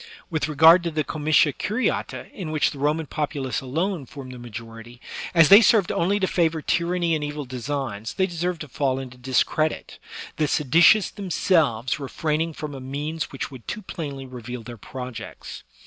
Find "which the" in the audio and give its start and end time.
2.49-2.79